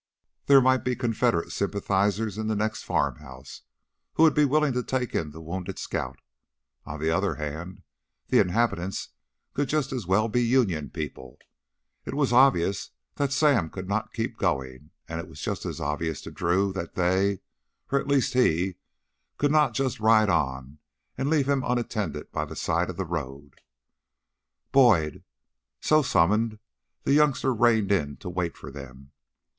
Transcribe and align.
There 0.47 0.61
might 0.61 0.83
be 0.83 0.95
Confederate 0.95 1.51
sympathizers 1.51 2.39
in 2.39 2.47
the 2.47 2.55
next 2.55 2.81
farmhouse 2.85 3.61
who 4.13 4.23
would 4.23 4.33
be 4.33 4.45
willing 4.45 4.73
to 4.73 4.81
take 4.81 5.13
in 5.13 5.29
the 5.29 5.43
wounded 5.43 5.77
scout. 5.77 6.17
On 6.87 6.99
the 6.99 7.11
other 7.11 7.35
hand, 7.35 7.83
the 8.29 8.39
inhabitants 8.39 9.09
could 9.53 9.69
just 9.69 9.91
as 9.93 10.07
well 10.07 10.27
be 10.27 10.41
Union 10.43 10.89
people. 10.89 11.37
It 12.03 12.15
was 12.15 12.33
obvious 12.33 12.89
that 13.17 13.31
Sam 13.31 13.69
could 13.69 13.87
not 13.87 14.11
keep 14.11 14.39
going, 14.39 14.89
and 15.07 15.19
it 15.19 15.27
was 15.27 15.39
just 15.39 15.67
as 15.67 15.79
obvious 15.79 16.19
to 16.21 16.31
Drew 16.31 16.73
that 16.73 16.95
they 16.95 17.41
or 17.91 17.99
at 17.99 18.07
least 18.07 18.33
he 18.33 18.77
could 19.37 19.51
not 19.51 19.75
just 19.75 19.99
ride 19.99 20.29
on 20.29 20.79
and 21.15 21.29
leave 21.29 21.47
him 21.47 21.63
untended 21.63 22.31
by 22.31 22.45
the 22.45 22.55
side 22.55 22.89
of 22.89 22.97
the 22.97 23.05
road. 23.05 23.53
"Boyd!" 24.71 25.23
So 25.79 26.01
summoned, 26.01 26.57
the 27.03 27.13
youngster 27.13 27.53
reined 27.53 27.91
in 27.91 28.17
to 28.17 28.29
wait 28.29 28.57
for 28.57 28.71
them. 28.71 29.11